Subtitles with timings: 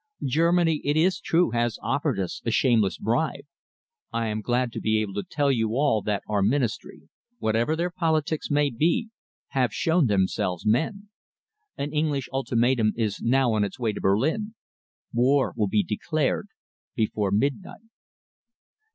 [0.25, 3.45] Germany, it is true, has offered us a shameless bribe.
[4.11, 7.03] I am glad to be able to tell you all that our Ministry,
[7.37, 9.09] whatever their politics may be,
[9.49, 11.09] have shown themselves men.
[11.77, 14.55] An English ultimatum is now on its way to Berlin.
[15.13, 16.47] War will be declared
[16.95, 17.81] before midnight."